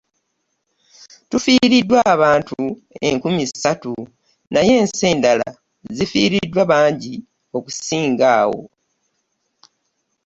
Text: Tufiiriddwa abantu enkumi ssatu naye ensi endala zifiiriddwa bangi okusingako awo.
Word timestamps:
Tufiiriddwa 1.29 1.99
abantu 2.13 2.59
enkumi 3.07 3.43
ssatu 3.49 3.93
naye 4.53 4.71
ensi 4.81 5.03
endala 5.13 5.47
zifiiriddwa 5.95 6.61
bangi 6.71 7.13
okusingako 7.57 8.27
awo. 8.41 8.61